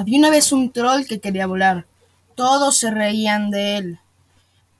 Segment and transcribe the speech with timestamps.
[0.00, 1.84] Había una vez un troll que quería volar.
[2.34, 3.98] Todos se reían de él,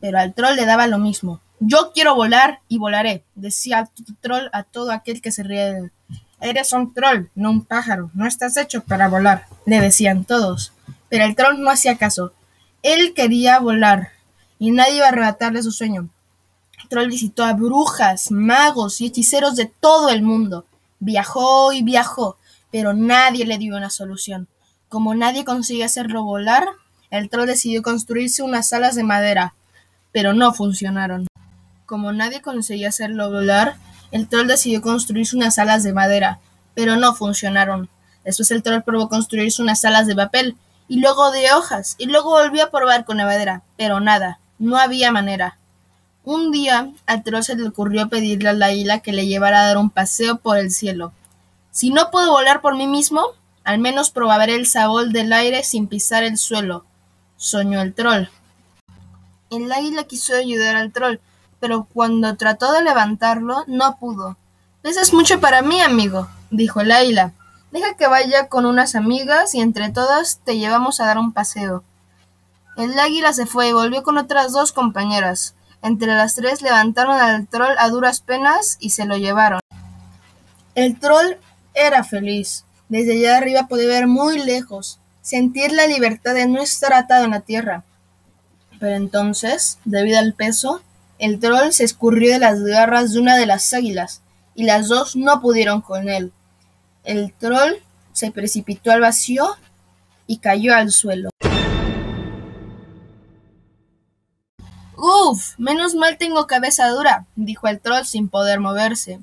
[0.01, 1.43] pero al troll le daba lo mismo.
[1.59, 5.79] Yo quiero volar y volaré, decía el troll a todo aquel que se ría de
[5.79, 5.93] él.
[6.41, 10.73] Eres un troll, no un pájaro, no estás hecho para volar, le decían todos.
[11.11, 12.33] Pero el troll no hacía caso.
[12.83, 14.13] Él quería volar,
[14.59, 16.09] y nadie iba a arrebatarle su sueño.
[16.83, 20.65] El troll visitó a brujas, magos y hechiceros de todo el mundo.
[20.99, 22.39] Viajó y viajó,
[22.71, 24.49] pero nadie le dio una solución.
[24.91, 26.67] Como nadie conseguía hacerlo volar,
[27.11, 29.55] el troll decidió construirse unas alas de madera,
[30.11, 31.29] pero no funcionaron.
[31.87, 33.77] Como nadie conseguía hacerlo volar,
[34.11, 36.41] el troll decidió construirse unas alas de madera,
[36.75, 37.89] pero no funcionaron.
[38.25, 40.57] Después el troll probó construirse unas alas de papel,
[40.89, 44.77] y luego de hojas, y luego volvió a probar con la madera, pero nada, no
[44.77, 45.57] había manera.
[46.25, 49.67] Un día al troll se le ocurrió pedirle a la águila que le llevara a
[49.69, 51.13] dar un paseo por el cielo.
[51.71, 55.87] Si no puedo volar por mí mismo, al menos probaré el sabor del aire sin
[55.87, 56.85] pisar el suelo,
[57.37, 58.29] soñó el troll.
[59.51, 61.19] El águila quiso ayudar al troll,
[61.59, 64.37] pero cuando trató de levantarlo, no pudo.
[64.83, 67.33] es mucho para mí, amigo, dijo el águila.
[67.71, 71.85] Deja que vaya con unas amigas y entre todas te llevamos a dar un paseo.
[72.77, 75.55] El águila se fue y volvió con otras dos compañeras.
[75.83, 79.61] Entre las tres levantaron al troll a duras penas y se lo llevaron.
[80.75, 81.37] El troll
[81.75, 82.65] era feliz.
[82.91, 87.31] Desde allá arriba podía ver muy lejos, sentir la libertad de no estar atado en
[87.31, 87.85] la tierra.
[88.81, 90.83] Pero entonces, debido al peso,
[91.21, 94.23] el troll se escurrió de las garras de una de las águilas,
[94.57, 96.33] y las dos no pudieron con él.
[97.05, 97.75] El troll
[98.13, 99.47] se precipitó al vacío
[100.27, 101.31] y cayó al suelo.
[104.97, 109.21] Uf, menos mal tengo cabeza dura, dijo el troll sin poder moverse.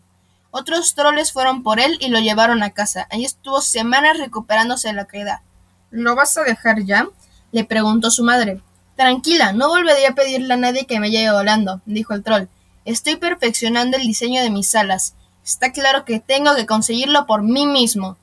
[0.52, 3.08] Otros troles fueron por él y lo llevaron a casa.
[3.12, 5.44] Allí estuvo semanas recuperándose de la caída.
[5.92, 7.08] ¿Lo vas a dejar ya?
[7.52, 8.62] le preguntó su madre.
[8.96, 12.48] Tranquila, no volveré a pedirle a nadie que me lleve volando, dijo el troll.
[12.86, 15.14] Estoy perfeccionando el diseño de mis alas.
[15.46, 18.18] Está claro que tengo que conseguirlo por mí mismo.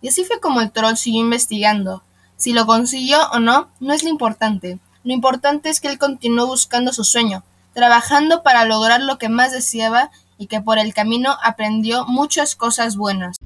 [0.00, 2.02] Y así fue como el troll siguió investigando.
[2.36, 4.78] Si lo consiguió o no, no es lo importante.
[5.04, 9.52] Lo importante es que él continuó buscando su sueño, trabajando para lograr lo que más
[9.52, 13.36] deseaba y que por el camino aprendió muchas cosas buenas.